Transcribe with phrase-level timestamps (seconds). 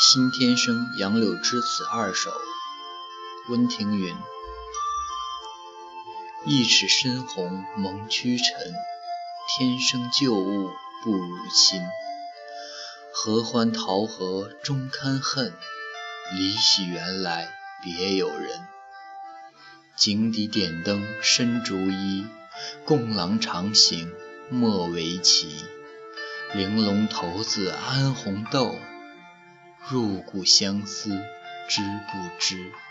[0.00, 2.30] 新天生杨柳枝词二首，
[3.48, 4.16] 温庭筠。
[6.46, 8.46] 一尺深红蒙屈尘，
[9.48, 10.70] 天生旧物
[11.02, 11.82] 不如亲。
[13.12, 15.52] 合欢桃核终堪恨，
[16.32, 17.52] 离喜原来
[17.82, 18.68] 别有人。
[19.96, 22.24] 井底点灯深竹衣，
[22.84, 24.14] 共郎长行
[24.48, 25.64] 莫为奇。
[26.54, 28.78] 玲珑骰子安红豆。
[29.90, 31.08] 入骨相思
[31.66, 32.87] 知不知？